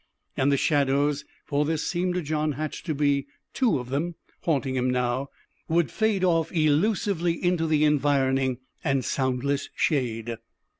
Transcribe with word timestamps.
And 0.35 0.51
the 0.51 0.57
shadows 0.57 1.25
for 1.45 1.63
there 1.63 1.77
seemed 1.77 2.15
to 2.15 2.23
John 2.23 2.53
Hatch 2.53 2.81
to 2.85 2.95
be 2.95 3.27
two 3.53 3.77
of 3.77 3.89
them 3.91 4.15
haunting 4.41 4.75
him 4.75 4.89
now 4.89 5.29
would 5.69 5.91
fade 5.91 6.23
off 6.23 6.51
elusively 6.51 7.33
into 7.33 7.67
the 7.67 7.83
environing 7.85 8.57
and 8.83 9.05
soundless 9.05 9.69
shade. 9.75 10.37